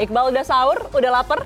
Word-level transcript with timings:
Iqbal 0.00 0.32
udah 0.32 0.44
sahur? 0.48 0.80
Udah 0.96 1.12
lapar? 1.12 1.44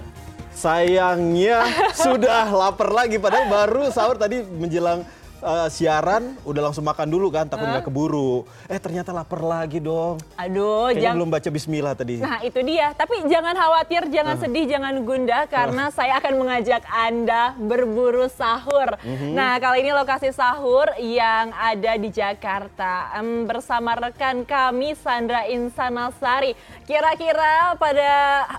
Sayangnya 0.55 1.67
sudah 1.99 2.47
lapar 2.55 2.95
lagi 2.95 3.19
padahal 3.19 3.51
baru 3.51 3.91
sahur 3.91 4.15
tadi 4.15 4.47
menjelang 4.47 5.03
uh, 5.45 5.69
siaran 5.69 6.33
udah 6.43 6.73
langsung 6.73 6.83
makan 6.83 7.07
dulu 7.07 7.29
kan 7.29 7.45
takut 7.45 7.69
nggak 7.69 7.85
keburu. 7.85 8.49
Eh 8.65 8.81
ternyata 8.81 9.13
lapar 9.13 9.45
lagi 9.45 9.79
dong. 9.79 10.17
Aduh, 10.35 10.89
Kayaknya 10.89 11.03
jangan. 11.05 11.17
belum 11.21 11.31
baca 11.31 11.49
bismillah 11.53 11.95
tadi. 11.95 12.17
Nah 12.19 12.41
itu 12.41 12.59
dia, 12.65 12.97
tapi 12.97 13.21
jangan 13.29 13.53
khawatir, 13.53 14.09
jangan 14.09 14.37
sedih, 14.41 14.65
jangan 14.65 14.95
gundah 15.05 15.45
karena 15.47 15.93
saya 15.93 16.17
akan 16.19 16.35
mengajak 16.41 16.83
Anda 16.89 17.53
berburu 17.61 18.27
sahur. 18.33 18.97
Nah 19.37 19.61
kali 19.61 19.85
ini 19.85 19.93
lokasi 19.93 20.33
sahur 20.33 20.89
yang 20.97 21.53
ada 21.53 21.93
di 22.01 22.09
Jakarta 22.09 23.13
Em, 23.15 23.45
bersama 23.45 23.93
rekan 23.99 24.47
kami 24.47 24.97
Sandra 24.97 25.45
Insanasari. 25.45 26.57
Kira-kira 26.89 27.77
pada 27.77 28.11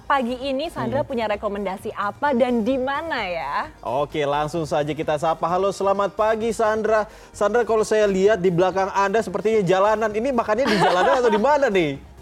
pagi 0.05 0.38
ini 0.44 0.70
Sandra 0.70 1.02
punya 1.02 1.26
rekomendasi 1.26 1.90
apa 1.95 2.36
dan 2.36 2.62
di 2.62 2.77
mana 2.77 3.26
ya? 3.26 3.55
Oke, 3.81 4.22
langsung 4.27 4.67
saja 4.67 4.91
kita 4.91 5.17
sapa. 5.17 5.48
Halo, 5.48 5.72
selamat 5.72 6.13
pagi 6.13 6.52
Sandra. 6.52 6.74
Sandra, 7.31 7.63
kalau 7.63 7.84
saya 7.88 8.09
lihat 8.09 8.41
di 8.41 8.52
belakang 8.52 8.91
Anda 8.91 9.23
sepertinya 9.23 9.61
jalanan. 9.63 10.11
Ini 10.11 10.34
makannya 10.35 10.65
di 10.67 10.77
jalanan 10.81 11.13
atau 11.23 11.31
di 11.31 11.41
mana 11.41 11.67
nih? 11.71 12.15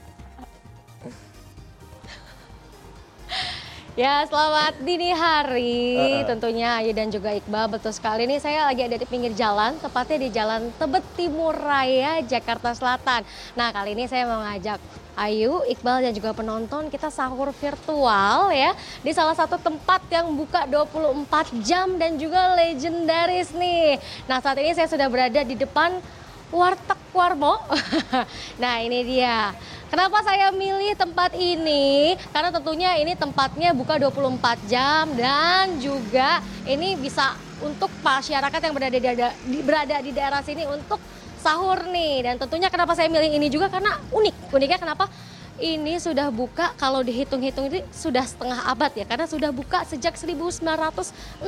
Ya, 3.93 4.25
selamat 4.25 4.81
dini 4.81 5.13
hari. 5.13 5.93
Uh-uh. 5.93 6.25
Tentunya 6.25 6.81
Ayu 6.81 6.97
dan 6.97 7.13
juga 7.13 7.29
Iqbal. 7.29 7.69
Betul 7.69 7.93
sekali 7.93 8.25
ini 8.25 8.41
saya 8.41 8.65
lagi 8.65 8.81
ada 8.81 8.97
di 8.97 9.05
pinggir 9.05 9.37
jalan, 9.37 9.77
tepatnya 9.77 10.17
di 10.17 10.29
Jalan 10.33 10.73
Tebet 10.81 11.05
Timur 11.13 11.53
Raya, 11.53 12.25
Jakarta 12.25 12.73
Selatan. 12.73 13.21
Nah, 13.53 13.69
kali 13.69 13.93
ini 13.93 14.09
saya 14.09 14.25
mau 14.25 14.41
ngajak 14.41 14.81
Ayu, 15.13 15.61
Iqbal 15.69 16.09
dan 16.09 16.13
juga 16.17 16.33
penonton 16.33 16.89
kita 16.89 17.13
sahur 17.13 17.53
virtual 17.53 18.49
ya 18.49 18.73
di 19.05 19.13
salah 19.13 19.37
satu 19.37 19.61
tempat 19.61 20.01
yang 20.09 20.33
buka 20.33 20.65
24 20.65 21.61
jam 21.61 21.93
dan 22.01 22.17
juga 22.17 22.57
legendaris 22.57 23.53
nih. 23.53 24.01
Nah, 24.25 24.41
saat 24.41 24.57
ini 24.57 24.73
saya 24.73 24.89
sudah 24.89 25.05
berada 25.05 25.45
di 25.45 25.53
depan 25.53 26.01
Warteg 26.49 27.02
Warmo. 27.13 27.61
nah 28.61 28.81
ini 28.81 29.05
dia. 29.05 29.53
Kenapa 29.93 30.25
saya 30.25 30.49
milih 30.49 30.97
tempat 30.97 31.37
ini? 31.37 32.17
Karena 32.33 32.49
tentunya 32.49 32.97
ini 32.97 33.13
tempatnya 33.13 33.77
buka 33.77 34.01
24 34.01 34.65
jam 34.65 35.05
dan 35.13 35.77
juga 35.77 36.41
ini 36.65 36.97
bisa 36.97 37.37
untuk 37.61 37.93
masyarakat 38.01 38.59
yang 38.59 38.73
berada 38.73 38.97
di, 38.97 39.09
di- 39.53 39.63
berada 39.63 39.97
di 40.01 40.11
daerah 40.11 40.41
sini 40.41 40.65
untuk 40.65 40.97
sahur 41.37 41.85
nih. 41.87 42.25
Dan 42.25 42.35
tentunya 42.41 42.73
kenapa 42.73 42.97
saya 42.97 43.05
milih 43.05 43.37
ini 43.37 43.53
juga 43.53 43.69
karena 43.69 44.01
unik. 44.09 44.49
Uniknya 44.49 44.79
kenapa? 44.81 45.05
Ini 45.61 46.01
sudah 46.01 46.33
buka 46.33 46.73
kalau 46.81 47.05
dihitung-hitung 47.05 47.69
ini 47.69 47.85
sudah 47.93 48.25
setengah 48.25 48.65
abad 48.65 48.89
ya 48.97 49.05
karena 49.05 49.29
sudah 49.29 49.53
buka 49.53 49.85
sejak 49.85 50.17
1969 50.17 51.45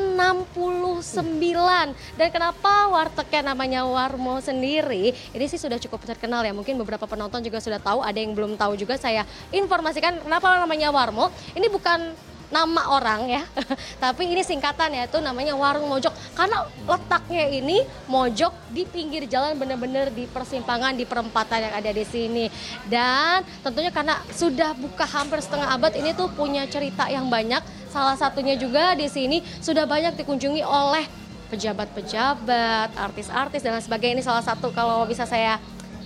dan 2.14 2.28
kenapa 2.30 2.74
wartegnya 2.94 3.50
namanya 3.50 3.82
Warmo 3.82 4.38
sendiri? 4.46 5.10
Ini 5.34 5.46
sih 5.50 5.58
sudah 5.58 5.82
cukup 5.82 6.06
terkenal 6.06 6.46
ya 6.46 6.54
mungkin 6.54 6.78
beberapa 6.78 7.10
penonton 7.10 7.42
juga 7.42 7.58
sudah 7.58 7.82
tahu 7.82 8.06
ada 8.06 8.22
yang 8.22 8.38
belum 8.38 8.62
tahu 8.62 8.78
juga 8.78 8.94
saya 9.02 9.26
informasikan 9.50 10.22
kenapa 10.22 10.54
namanya 10.62 10.94
Warmo. 10.94 11.34
Ini 11.58 11.66
bukan 11.74 12.14
nama 12.54 12.94
orang 12.94 13.30
ya. 13.30 13.44
Tapi 14.04 14.30
ini 14.32 14.42
singkatan 14.42 14.94
ya 14.94 15.10
itu 15.10 15.18
namanya 15.22 15.54
warung 15.58 15.90
mojok. 15.90 16.14
Karena 16.38 16.66
letaknya 16.86 17.46
ini 17.50 17.82
mojok 18.10 18.54
di 18.74 18.84
pinggir 18.86 19.26
jalan 19.30 19.58
benar-benar 19.58 20.12
di 20.14 20.30
persimpangan 20.30 20.94
di 20.98 21.06
perempatan 21.06 21.70
yang 21.70 21.74
ada 21.74 21.92
di 21.92 22.06
sini. 22.06 22.46
Dan 22.86 23.46
tentunya 23.66 23.90
karena 23.90 24.20
sudah 24.34 24.76
buka 24.78 25.06
hampir 25.08 25.42
setengah 25.42 25.72
abad 25.74 25.94
ini 25.98 26.14
tuh 26.14 26.30
punya 26.34 26.66
cerita 26.70 27.10
yang 27.10 27.30
banyak. 27.30 27.62
Salah 27.90 28.20
satunya 28.20 28.60
juga 28.60 28.92
di 28.94 29.08
sini 29.08 29.40
sudah 29.64 29.88
banyak 29.88 30.20
dikunjungi 30.20 30.62
oleh 30.68 31.08
pejabat-pejabat 31.48 32.92
artis-artis 32.98 33.64
dan 33.64 33.78
lain 33.78 33.86
sebagainya. 33.86 34.20
Ini 34.20 34.26
salah 34.26 34.44
satu 34.44 34.74
kalau 34.76 35.08
bisa 35.08 35.24
saya 35.24 35.62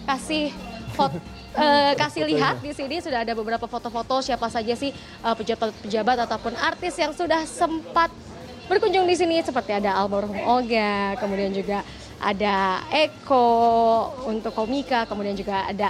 kasih 0.05 0.53
foto 0.99 1.17
eh, 1.63 1.93
kasih 1.95 2.27
lihat 2.27 2.59
di 2.59 2.75
sini 2.75 2.99
sudah 2.99 3.23
ada 3.23 3.31
beberapa 3.31 3.63
foto-foto 3.71 4.19
siapa 4.19 4.51
saja 4.51 4.75
sih 4.75 4.91
eh, 4.91 5.35
pejabat-pejabat 5.39 6.27
ataupun 6.27 6.53
artis 6.59 6.99
yang 6.99 7.15
sudah 7.15 7.47
sempat 7.47 8.11
berkunjung 8.69 9.09
di 9.09 9.17
sini. 9.17 9.41
Seperti 9.41 9.73
ada 9.73 9.97
almarhum 9.97 10.37
Olga, 10.45 11.17
kemudian 11.17 11.49
juga 11.49 11.81
ada 12.21 12.85
Eko 12.93 14.13
untuk 14.29 14.53
komika, 14.53 15.09
kemudian 15.09 15.33
juga 15.33 15.65
ada 15.65 15.89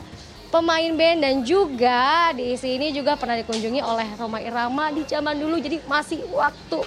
pemain 0.50 0.90
band 0.96 1.20
dan 1.22 1.36
juga 1.46 2.31
di 2.34 2.56
sini 2.58 2.90
juga 2.96 3.20
pernah 3.20 3.38
dikunjungi 3.38 3.84
oleh 3.84 4.08
Roma 4.16 4.40
Irama 4.40 4.90
di 4.96 5.03
zaman 5.03 5.36
dulu. 5.36 5.59
Jadi 5.59 5.84
masih 5.86 6.24
waktu 6.31 6.80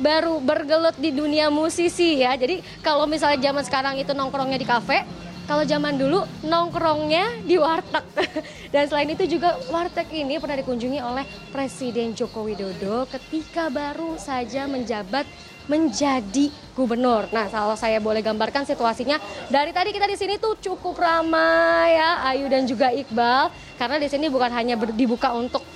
baru 0.00 0.40
bergelut 0.42 0.98
di 0.98 1.14
dunia 1.14 1.48
musisi 1.48 2.20
ya. 2.20 2.34
Jadi 2.34 2.60
kalau 2.82 3.06
misalnya 3.06 3.38
zaman 3.38 3.62
sekarang 3.62 3.94
itu 4.00 4.10
nongkrongnya 4.16 4.58
di 4.58 4.66
kafe, 4.66 5.06
kalau 5.50 5.66
zaman 5.66 5.98
dulu 5.98 6.22
nongkrongnya 6.46 7.42
di 7.42 7.58
warteg. 7.58 8.06
Dan 8.74 8.86
selain 8.86 9.10
itu 9.10 9.26
juga 9.26 9.58
warteg 9.66 10.06
ini 10.14 10.38
pernah 10.38 10.54
dikunjungi 10.62 11.02
oleh 11.02 11.26
Presiden 11.50 12.14
Joko 12.14 12.46
Widodo 12.46 13.10
ketika 13.10 13.66
baru 13.66 14.14
saja 14.14 14.70
menjabat 14.70 15.26
menjadi 15.66 16.54
gubernur. 16.78 17.26
Nah, 17.34 17.50
kalau 17.50 17.74
saya 17.74 17.98
boleh 17.98 18.22
gambarkan 18.22 18.62
situasinya, 18.62 19.18
dari 19.50 19.74
tadi 19.74 19.90
kita 19.90 20.06
di 20.06 20.14
sini 20.14 20.38
tuh 20.38 20.54
cukup 20.62 21.02
ramai 21.02 21.98
ya, 21.98 22.30
Ayu 22.30 22.46
dan 22.46 22.62
juga 22.70 22.94
Iqbal, 22.94 23.50
karena 23.74 23.98
di 23.98 24.06
sini 24.06 24.30
bukan 24.30 24.54
hanya 24.54 24.78
dibuka 24.94 25.34
untuk 25.34 25.66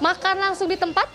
makan 0.00 0.40
langsung 0.40 0.68
di 0.68 0.76
tempat, 0.76 1.08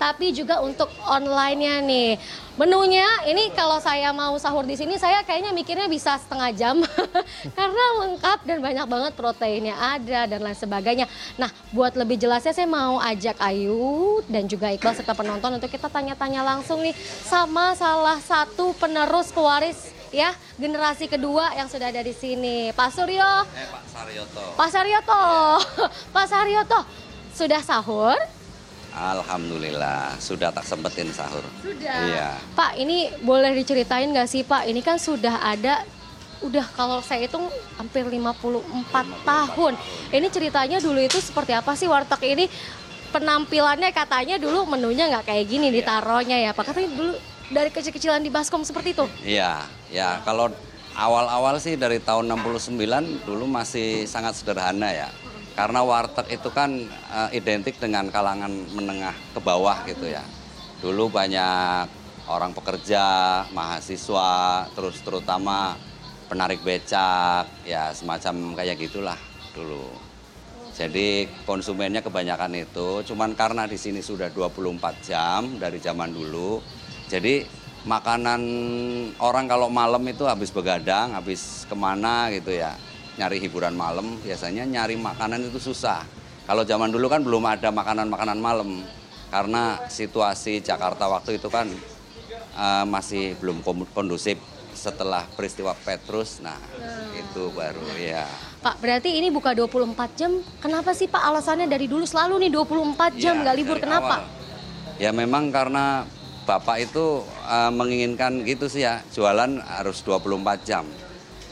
tapi 0.00 0.32
juga 0.32 0.64
untuk 0.64 0.88
online-nya 1.04 1.84
nih. 1.84 2.16
Menunya 2.56 3.04
ini 3.28 3.52
kalau 3.52 3.76
saya 3.84 4.16
mau 4.16 4.32
sahur 4.40 4.64
di 4.64 4.72
sini 4.76 4.96
saya 4.96 5.20
kayaknya 5.20 5.52
mikirnya 5.52 5.88
bisa 5.92 6.16
setengah 6.16 6.50
jam 6.56 6.76
karena 7.58 7.84
lengkap 8.04 8.38
dan 8.48 8.58
banyak 8.64 8.86
banget 8.88 9.12
proteinnya 9.12 9.76
ada 9.76 10.24
dan 10.24 10.40
lain 10.40 10.56
sebagainya. 10.56 11.04
Nah, 11.36 11.52
buat 11.76 11.92
lebih 12.00 12.16
jelasnya 12.16 12.56
saya 12.56 12.64
mau 12.64 12.96
ajak 12.96 13.36
Ayu 13.44 14.24
dan 14.24 14.48
juga 14.48 14.72
Iqbal 14.72 14.96
serta 14.96 15.12
penonton 15.12 15.60
untuk 15.60 15.68
kita 15.68 15.92
tanya-tanya 15.92 16.40
langsung 16.40 16.80
nih 16.80 16.96
sama 17.28 17.76
salah 17.76 18.16
satu 18.24 18.72
penerus 18.80 19.28
pewaris 19.36 19.92
ya 20.10 20.34
generasi 20.58 21.06
kedua 21.06 21.54
yang 21.54 21.68
sudah 21.68 21.92
ada 21.92 22.00
di 22.00 22.16
sini. 22.16 22.72
Pak 22.72 22.88
Suryo, 22.88 23.32
Eh 23.52 23.68
Pak 23.68 23.84
Saryoto. 23.88 24.44
Pak 24.56 24.68
Saryoto, 24.72 25.24
Pak 26.16 26.26
Saryoto 26.26 26.80
sudah 27.36 27.60
sahur? 27.60 28.39
Alhamdulillah 28.90 30.18
sudah 30.18 30.50
tak 30.50 30.66
sempetin 30.66 31.10
sahur. 31.14 31.42
Sudah. 31.62 31.98
Iya. 32.10 32.30
Pak, 32.58 32.74
ini 32.78 33.10
boleh 33.22 33.54
diceritain 33.54 34.10
nggak 34.10 34.28
sih 34.28 34.42
Pak? 34.42 34.66
Ini 34.66 34.80
kan 34.82 34.98
sudah 34.98 35.40
ada, 35.46 35.86
udah 36.42 36.66
kalau 36.74 36.98
saya 37.00 37.26
hitung 37.26 37.46
hampir 37.78 38.02
54 38.02 38.26
tahun. 39.22 39.72
Ini 40.10 40.26
ceritanya 40.28 40.78
dulu 40.82 40.98
itu 40.98 41.22
seperti 41.22 41.54
apa 41.54 41.72
sih 41.78 41.86
warteg 41.86 42.22
ini? 42.26 42.46
Penampilannya 43.10 43.90
katanya 43.90 44.38
dulu 44.38 44.70
menunya 44.70 45.10
nggak 45.10 45.26
kayak 45.26 45.44
gini 45.50 45.74
ditaruhnya 45.74 46.38
ya 46.38 46.50
Pak. 46.54 46.74
Katanya 46.74 46.90
dulu 46.94 47.12
dari 47.50 47.70
kecil-kecilan 47.74 48.22
di 48.22 48.30
baskom 48.30 48.62
seperti 48.62 48.94
itu. 48.94 49.06
Iya, 49.26 49.66
ya 49.90 50.22
kalau 50.22 50.50
awal-awal 50.94 51.58
sih 51.58 51.74
dari 51.74 51.98
tahun 51.98 52.30
69 52.30 53.26
dulu 53.26 53.44
masih 53.50 54.06
sangat 54.06 54.38
sederhana 54.38 54.90
ya. 54.94 55.10
Karena 55.60 55.84
warteg 55.84 56.40
itu 56.40 56.48
kan 56.48 56.72
eh, 56.88 57.36
identik 57.36 57.76
dengan 57.76 58.08
kalangan 58.08 58.48
menengah 58.72 59.12
ke 59.36 59.44
bawah 59.44 59.76
gitu 59.84 60.08
ya. 60.08 60.24
Dulu 60.80 61.12
banyak 61.12 61.84
orang 62.32 62.56
pekerja, 62.56 63.44
mahasiswa, 63.52 64.64
terus 64.72 65.04
terutama 65.04 65.76
penarik 66.32 66.64
becak, 66.64 67.44
ya 67.68 67.92
semacam 67.92 68.56
kayak 68.56 68.80
gitulah 68.88 69.20
dulu. 69.52 69.84
Jadi 70.72 71.28
konsumennya 71.44 72.00
kebanyakan 72.00 72.56
itu, 72.56 73.04
cuman 73.12 73.36
karena 73.36 73.68
di 73.68 73.76
sini 73.76 74.00
sudah 74.00 74.32
24 74.32 74.80
jam 75.04 75.60
dari 75.60 75.76
zaman 75.76 76.08
dulu, 76.08 76.64
jadi 77.04 77.44
makanan 77.84 78.40
orang 79.20 79.44
kalau 79.44 79.68
malam 79.68 80.00
itu 80.08 80.24
habis 80.24 80.48
begadang, 80.48 81.12
habis 81.12 81.68
ke 81.68 81.76
mana 81.76 82.32
gitu 82.32 82.56
ya, 82.56 82.80
nyari 83.20 83.36
hiburan 83.36 83.76
malam, 83.76 84.16
biasanya 84.24 84.64
nyari 84.64 84.96
makanan 84.96 85.52
itu 85.52 85.60
susah. 85.60 86.00
Kalau 86.48 86.64
zaman 86.64 86.88
dulu 86.88 87.04
kan 87.06 87.20
belum 87.20 87.44
ada 87.44 87.68
makanan-makanan 87.68 88.40
malam, 88.40 88.80
karena 89.28 89.76
situasi 89.92 90.64
Jakarta 90.64 91.04
waktu 91.04 91.36
itu 91.36 91.52
kan 91.52 91.68
eh, 92.56 92.84
masih 92.88 93.36
belum 93.36 93.60
kondusif 93.92 94.40
setelah 94.72 95.28
peristiwa 95.36 95.76
Petrus, 95.76 96.40
nah 96.40 96.56
itu 97.12 97.52
baru 97.52 97.84
ya. 98.00 98.24
Pak, 98.64 98.80
berarti 98.80 99.20
ini 99.20 99.28
buka 99.28 99.52
24 99.52 100.16
jam. 100.16 100.32
Kenapa 100.56 100.96
sih 100.96 101.04
Pak 101.04 101.20
alasannya 101.20 101.68
dari 101.68 101.84
dulu 101.84 102.08
selalu 102.08 102.48
nih 102.48 102.50
24 102.56 103.20
jam 103.20 103.34
Ya, 103.36 103.40
nggak 103.44 103.56
libur? 103.60 103.76
dari 103.76 103.84
Kenapa? 103.84 104.16
awal. 104.24 104.96
Ya 104.96 105.10
memang 105.12 105.52
karena 105.52 106.08
Bapak 106.48 106.80
itu 106.80 107.20
eh, 107.44 107.70
menginginkan 107.70 108.40
gitu 108.48 108.64
sih 108.64 108.88
ya, 108.88 109.04
jualan 109.12 109.60
harus 109.60 110.00
24 110.00 110.64
jam. 110.64 110.88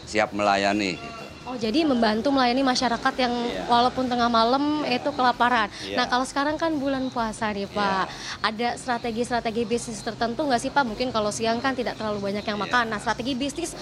Siap 0.09 0.33
melayani 0.33 0.97
gitu. 0.97 1.18
Oh 1.49 1.57
jadi 1.57 1.81
membantu 1.81 2.29
melayani 2.29 2.61
masyarakat 2.61 3.15
yang 3.17 3.33
walaupun 3.73 4.05
tengah 4.05 4.29
malam 4.29 4.85
itu 4.85 5.09
kelaparan. 5.17 5.73
Iya. 5.81 5.97
Nah 5.97 6.05
kalau 6.05 6.29
sekarang 6.29 6.61
kan 6.61 6.77
bulan 6.77 7.09
puasa 7.09 7.49
nih 7.57 7.65
Pak, 7.65 8.05
ada 8.45 8.77
strategi-strategi 8.77 9.65
bisnis 9.65 10.05
tertentu 10.05 10.45
nggak 10.45 10.61
sih 10.61 10.69
Pak? 10.69 10.85
Mungkin 10.85 11.09
kalau 11.09 11.33
siang 11.33 11.57
kan 11.65 11.73
tidak 11.73 11.97
terlalu 11.97 12.21
banyak 12.21 12.45
yang 12.45 12.61
makan. 12.61 12.93
Nah 12.93 13.01
strategi 13.01 13.33
bisnis 13.33 13.73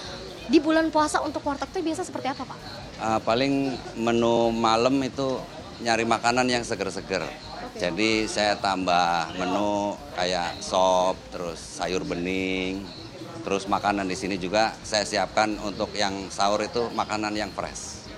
di 0.47 0.63
bulan 0.63 0.95
puasa 0.95 1.19
untuk 1.27 1.43
warteg 1.43 1.75
itu 1.75 1.91
biasa 1.91 2.07
seperti 2.07 2.31
apa 2.31 2.47
Pak? 2.47 2.59
Eh, 3.03 3.21
paling 3.27 3.75
menu 3.99 4.55
malam 4.55 4.95
itu 5.03 5.43
nyari 5.83 6.07
makanan 6.07 6.47
yang 6.47 6.63
seger-seger. 6.63 7.27
Jadi 7.77 8.31
saya 8.31 8.57
tambah 8.57 9.37
menu 9.37 9.99
kayak 10.17 10.63
sop, 10.65 11.19
terus 11.29 11.59
sayur 11.61 12.07
bening, 12.07 12.87
terus 13.47 13.71
makanan 13.71 14.11
di 14.11 14.19
sini 14.19 14.35
juga 14.35 14.75
saya 14.83 15.07
siapkan 15.07 15.55
untuk 15.63 15.95
yang 15.95 16.27
sahur 16.35 16.67
itu 16.67 16.91
makanan 16.91 17.31
yang 17.31 17.47
fresh, 17.55 18.11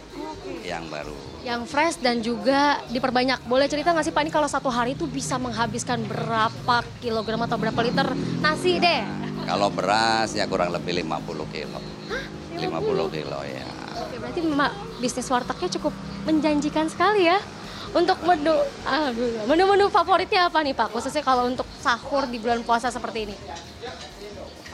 yang 0.64 0.88
baru. 0.88 1.12
Yang 1.44 1.68
fresh 1.68 1.96
dan 2.00 2.24
juga 2.24 2.80
diperbanyak. 2.88 3.44
Boleh 3.44 3.68
cerita 3.68 3.92
nggak 3.92 4.08
sih 4.08 4.14
Pak 4.16 4.24
ini 4.24 4.32
kalau 4.32 4.48
satu 4.48 4.72
hari 4.72 4.96
itu 4.96 5.04
bisa 5.04 5.36
menghabiskan 5.36 6.00
berapa 6.08 6.80
kilogram 7.04 7.44
atau 7.44 7.60
berapa 7.60 7.76
liter 7.84 8.08
nasi 8.40 8.80
deh? 8.80 9.04
Kalau 9.44 9.68
beras 9.68 10.32
ya 10.32 10.48
kurang 10.48 10.72
lebih 10.72 11.04
50 11.04 11.44
kilo. 11.52 11.80
50 12.56 13.12
kilo 13.12 13.38
ya. 13.44 13.68
Oke, 14.00 14.16
berarti 14.16 14.40
ma- 14.48 14.72
bisnis 14.96 15.28
wartegnya 15.28 15.68
cukup 15.76 15.92
menjanjikan 16.24 16.88
sekali 16.88 17.28
ya. 17.28 17.36
Untuk 17.92 18.20
menu, 18.24 18.52
menu-menu 19.44 19.88
favoritnya 19.88 20.48
apa 20.48 20.60
nih 20.60 20.76
Pak? 20.76 20.92
Khususnya 20.92 21.24
kalau 21.24 21.48
untuk 21.48 21.64
sahur 21.80 22.28
di 22.28 22.36
bulan 22.40 22.60
puasa 22.64 22.88
seperti 22.88 23.28
ini. 23.28 23.36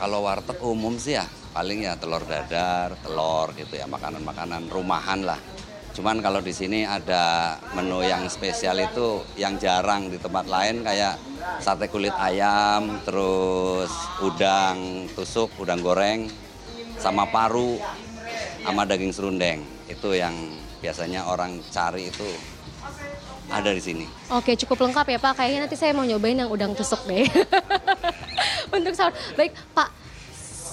Kalau 0.05 0.21
warteg 0.21 0.61
umum 0.61 1.01
sih 1.01 1.17
ya 1.17 1.25
paling 1.57 1.89
ya 1.89 1.97
telur 1.97 2.21
dadar, 2.29 2.93
telur 3.01 3.57
gitu 3.57 3.81
ya 3.81 3.89
makanan-makanan 3.89 4.69
rumahan 4.69 5.25
lah. 5.25 5.41
Cuman 5.97 6.21
kalau 6.21 6.45
di 6.45 6.53
sini 6.53 6.85
ada 6.85 7.57
menu 7.73 8.05
yang 8.05 8.29
spesial 8.29 8.85
itu 8.85 9.25
yang 9.41 9.57
jarang 9.57 10.13
di 10.13 10.21
tempat 10.21 10.45
lain 10.45 10.85
kayak 10.85 11.17
sate 11.57 11.89
kulit 11.89 12.13
ayam, 12.21 13.01
terus 13.09 13.89
udang 14.21 15.09
tusuk, 15.17 15.49
udang 15.57 15.81
goreng, 15.81 16.29
sama 17.01 17.25
paru, 17.25 17.81
sama 18.61 18.85
daging 18.85 19.17
serundeng. 19.17 19.65
Itu 19.89 20.13
yang 20.13 20.37
biasanya 20.85 21.33
orang 21.33 21.65
cari 21.73 22.13
itu 22.13 22.29
ada 23.49 23.73
di 23.73 23.81
sini. 23.81 24.05
Oke, 24.37 24.53
cukup 24.53 24.85
lengkap 24.85 25.17
ya 25.17 25.19
Pak. 25.21 25.33
Kayaknya 25.41 25.61
nanti 25.65 25.81
saya 25.81 25.97
mau 25.97 26.05
nyobain 26.05 26.37
yang 26.37 26.53
udang 26.53 26.77
tusuk 26.77 27.01
deh. 27.09 27.25
sahur. 29.05 29.13
Baik, 29.37 29.53
Pak 29.77 29.89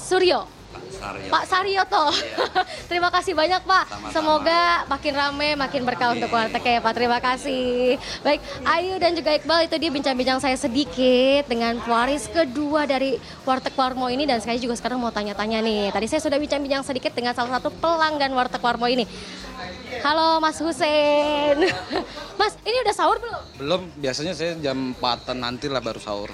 Suryo. 0.07 0.42
Saryo. 0.72 1.33
Pak 1.33 1.44
Saryoto. 1.50 2.04
Terima 2.92 3.10
kasih 3.10 3.33
banyak 3.33 3.66
Pak. 3.66 3.86
Sama-sama. 3.89 4.13
Semoga 4.13 4.62
makin 4.86 5.13
rame, 5.18 5.50
makin 5.57 5.81
berkah 5.81 6.13
untuk 6.13 6.30
warteg 6.30 6.62
ya 6.62 6.78
Pak. 6.78 6.94
Terima 6.94 7.18
kasih. 7.18 7.98
Baik, 8.22 8.39
Ayu 8.62 9.01
dan 9.01 9.18
juga 9.18 9.33
Iqbal 9.33 9.66
itu 9.66 9.75
dia 9.81 9.89
bincang-bincang 9.89 10.38
saya 10.38 10.54
sedikit 10.56 11.50
dengan 11.50 11.81
pewaris 11.81 12.30
kedua 12.30 12.86
dari 12.86 13.18
Warteg 13.44 13.74
Warmo 13.74 14.13
ini 14.13 14.30
dan 14.30 14.45
saya 14.45 14.62
juga 14.62 14.77
sekarang 14.77 15.01
mau 15.01 15.10
tanya-tanya 15.10 15.60
nih. 15.66 15.89
Tadi 15.89 16.06
saya 16.06 16.22
sudah 16.22 16.38
bincang-bincang 16.38 16.86
sedikit 16.86 17.18
dengan 17.18 17.34
salah 17.34 17.57
satu 17.57 17.74
pelanggan 17.81 18.31
Warteg 18.38 18.62
Warmo 18.62 18.86
ini. 18.86 19.10
Halo 20.06 20.38
Mas 20.38 20.62
Husein. 20.62 21.66
Mas, 22.39 22.54
ini 22.62 22.77
udah 22.86 22.95
sahur 22.95 23.18
belum? 23.18 23.42
Belum, 23.57 23.81
biasanya 23.98 24.34
saya 24.38 24.54
jam 24.62 24.94
4 24.98 25.34
nanti 25.34 25.66
lah 25.66 25.81
baru 25.81 25.98
sahur. 25.98 26.30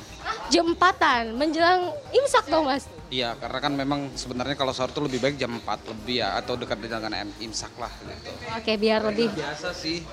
Jam 0.47 0.65
4 0.71 1.35
menjelang 1.35 1.91
imsak 2.15 2.47
dong 2.47 2.71
Mas. 2.71 2.87
Iya, 3.07 3.39
karena 3.39 3.59
kan 3.63 3.71
memang 3.71 4.11
sebenarnya 4.15 4.55
kalau 4.55 4.75
sahur 4.75 4.91
tuh 4.91 5.07
lebih 5.07 5.23
baik 5.23 5.35
jam 5.39 5.51
4 5.55 5.63
lebih 5.87 6.19
ya, 6.19 6.35
atau 6.35 6.59
dekat 6.59 6.75
dengan 6.79 7.07
im- 7.15 7.37
imsak 7.39 7.71
lah 7.79 7.91
gitu. 8.03 8.31
Oke, 8.51 8.75
biar 8.75 8.99
lebih 8.99 9.31
Biasa 9.31 9.71
sih, 9.71 10.03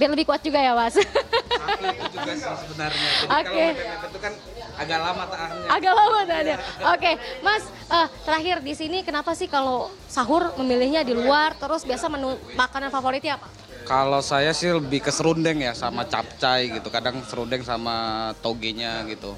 biar 0.00 0.10
lebih 0.16 0.24
kuat 0.24 0.40
juga 0.40 0.56
ya 0.56 0.72
Mas. 0.72 0.96
satu 0.96 1.84
itu 1.92 2.06
juga 2.08 2.32
sih 2.32 2.54
sebenarnya. 2.64 3.08
Jadi 3.20 3.32
Oke. 3.36 3.64
kalau 3.68 4.08
itu 4.08 4.18
kan 4.20 4.32
agak 4.80 4.98
lama 5.04 5.24
tahannya. 5.28 5.66
Agak 5.68 5.92
lama 5.92 6.20
tadi. 6.24 6.52
Oke, 6.88 7.10
Mas, 7.44 7.62
eh, 7.92 8.06
terakhir 8.24 8.56
di 8.64 8.72
sini 8.72 8.98
kenapa 9.04 9.36
sih 9.36 9.48
kalau 9.48 9.92
sahur 10.08 10.56
memilihnya 10.56 11.04
di 11.04 11.12
luar 11.12 11.52
terus 11.56 11.84
biasa 11.84 12.08
menu 12.08 12.32
makanan 12.56 12.88
favoritnya 12.88 13.36
apa? 13.36 13.48
Kalau 13.82 14.24
saya 14.24 14.56
sih 14.56 14.72
lebih 14.72 15.04
ke 15.04 15.12
serundeng 15.12 15.60
ya, 15.60 15.76
sama 15.76 16.08
capcay 16.08 16.80
gitu. 16.80 16.88
Kadang 16.88 17.20
serundeng 17.28 17.60
sama 17.60 18.30
togenya 18.40 19.04
gitu. 19.04 19.36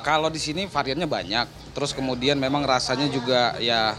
Kalau 0.00 0.28
di 0.32 0.40
sini 0.40 0.66
variannya 0.66 1.08
banyak. 1.08 1.46
Terus 1.76 1.94
kemudian 1.94 2.36
memang 2.40 2.66
rasanya 2.66 3.06
juga 3.08 3.54
ya 3.62 3.94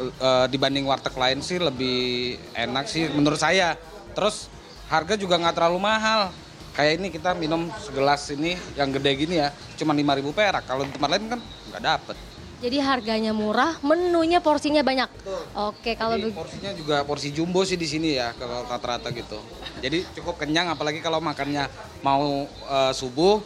eh, 0.00 0.46
dibanding 0.48 0.86
warteg 0.86 1.14
lain 1.16 1.42
sih 1.42 1.58
lebih 1.58 2.36
enak 2.54 2.84
sih 2.86 3.08
menurut 3.10 3.40
saya. 3.40 3.74
Terus 4.14 4.48
harga 4.88 5.14
juga 5.16 5.36
nggak 5.40 5.56
terlalu 5.56 5.78
mahal. 5.80 6.30
Kayak 6.76 7.02
ini 7.02 7.08
kita 7.10 7.34
minum 7.34 7.66
segelas 7.82 8.30
ini 8.30 8.54
yang 8.78 8.94
gede 8.94 9.10
gini 9.18 9.42
ya, 9.42 9.50
cuma 9.74 9.90
5.000 9.90 10.30
perak. 10.30 10.62
Kalau 10.62 10.86
di 10.86 10.94
tempat 10.94 11.10
lain 11.10 11.26
kan 11.26 11.40
nggak 11.42 11.82
dapet. 11.82 12.16
Jadi 12.58 12.78
harganya 12.82 13.30
murah, 13.30 13.78
menunya 13.86 14.42
porsinya 14.42 14.82
banyak. 14.82 15.06
Oke, 15.54 15.94
kalau 15.94 16.18
Jadi 16.18 16.34
porsinya 16.34 16.70
juga 16.74 17.06
porsi 17.06 17.30
jumbo 17.30 17.62
sih 17.62 17.78
di 17.78 17.86
sini 17.86 18.18
ya 18.18 18.34
kalau 18.34 18.66
rata-rata 18.66 19.14
gitu. 19.14 19.38
Jadi 19.78 20.02
cukup 20.18 20.42
kenyang 20.42 20.74
apalagi 20.74 20.98
kalau 20.98 21.22
makannya 21.22 21.70
mau 22.02 22.50
eh, 22.50 22.92
subuh 22.94 23.38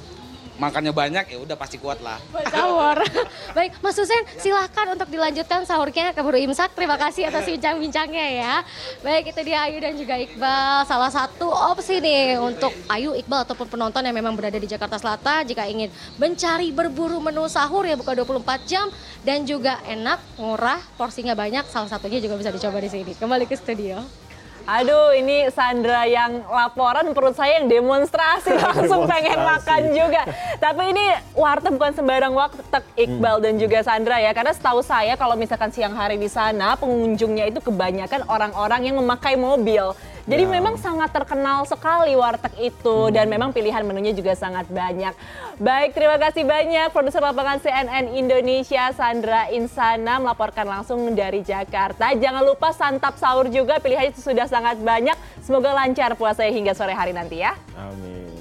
makannya 0.62 0.94
banyak 0.94 1.25
ya 1.35 1.38
udah 1.43 1.59
pasti 1.59 1.82
kuat 1.82 1.99
lah. 1.99 2.23
buat 2.31 2.47
sahur. 2.47 3.03
Baik, 3.59 3.75
Mas 3.82 3.99
Husen 3.99 4.23
silahkan 4.38 4.87
untuk 4.94 5.11
dilanjutkan 5.11 5.67
sahurnya 5.67 6.14
keburu 6.14 6.38
imsak. 6.38 6.70
Terima 6.79 6.94
kasih 6.94 7.26
atas 7.26 7.50
bincang-bincangnya 7.50 8.26
ya. 8.38 8.55
Baik, 9.03 9.35
itu 9.35 9.41
dia 9.43 9.67
Ayu 9.67 9.82
dan 9.82 9.99
juga 9.99 10.14
Iqbal. 10.23 10.87
Salah 10.87 11.11
satu 11.11 11.50
opsi 11.50 11.99
nih 11.99 12.38
untuk 12.38 12.70
Ayu, 12.87 13.19
Iqbal 13.19 13.43
ataupun 13.43 13.67
penonton 13.67 14.06
yang 14.06 14.14
memang 14.14 14.38
berada 14.38 14.55
di 14.55 14.70
Jakarta 14.70 15.03
Selatan 15.03 15.50
jika 15.50 15.67
ingin 15.67 15.91
mencari 16.23 16.70
berburu 16.70 17.19
menu 17.19 17.50
sahur 17.50 17.82
ya 17.82 17.99
buka 17.99 18.15
24 18.15 18.70
jam 18.70 18.87
dan 19.26 19.43
juga 19.43 19.82
enak, 19.91 20.23
murah, 20.38 20.79
porsinya 20.94 21.35
banyak. 21.35 21.67
Salah 21.67 21.91
satunya 21.91 22.23
juga 22.23 22.38
bisa 22.38 22.55
dicoba 22.55 22.79
di 22.79 22.91
sini. 22.91 23.12
Kembali 23.19 23.50
ke 23.50 23.58
studio. 23.58 24.22
Aduh, 24.62 25.11
ini 25.19 25.50
Sandra 25.50 26.06
yang 26.06 26.47
laporan 26.47 27.11
perut 27.11 27.35
saya 27.35 27.59
yang 27.59 27.67
demonstrasi 27.67 28.55
langsung 28.62 29.11
pengen 29.11 29.43
makan 29.43 29.91
juga. 29.91 30.23
Tapi 30.62 30.94
ini 30.94 31.05
warteg 31.35 31.75
bukan 31.75 31.94
sembarang 31.99 32.31
warteg 32.31 32.85
Iqbal 32.94 33.43
dan 33.43 33.59
juga 33.59 33.82
Sandra 33.82 34.23
ya. 34.23 34.31
Karena 34.31 34.55
setahu 34.55 34.79
saya 34.87 35.19
kalau 35.19 35.35
misalkan 35.35 35.75
siang 35.75 35.99
hari 35.99 36.14
di 36.14 36.31
sana 36.31 36.79
pengunjungnya 36.79 37.50
itu 37.50 37.59
kebanyakan 37.59 38.23
orang-orang 38.31 38.87
yang 38.87 38.97
memakai 39.03 39.35
mobil. 39.35 39.99
Jadi 40.23 40.45
Ya. 40.47 40.51
memang 40.55 40.79
sangat 40.79 41.11
terkenal 41.11 41.67
sekali 41.67 42.15
warteg 42.15 42.55
itu 42.59 43.11
dan 43.11 43.27
memang 43.27 43.51
pilihan 43.51 43.83
menunya 43.83 44.15
juga 44.15 44.39
sangat 44.39 44.70
banyak. 44.70 45.15
Baik, 45.58 45.94
terima 45.94 46.17
kasih 46.19 46.46
banyak 46.46 46.94
produser 46.94 47.23
lapangan 47.23 47.58
CNN 47.58 48.15
Indonesia 48.15 48.91
Sandra 48.94 49.51
Insana 49.51 50.23
melaporkan 50.23 50.67
langsung 50.67 51.11
dari 51.13 51.43
Jakarta. 51.43 52.15
Jangan 52.15 52.43
lupa 52.43 52.70
santap 52.70 53.19
sahur 53.19 53.51
juga 53.51 53.82
pilihannya 53.82 54.15
sudah 54.15 54.46
sangat 54.46 54.79
banyak. 54.81 55.15
Semoga 55.43 55.75
lancar 55.75 56.15
puasanya 56.15 56.53
hingga 56.55 56.73
sore 56.73 56.94
hari 56.94 57.11
nanti 57.11 57.43
ya. 57.43 57.58
Amin. 57.75 58.31